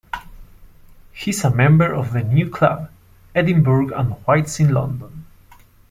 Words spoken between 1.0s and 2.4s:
He is a member of the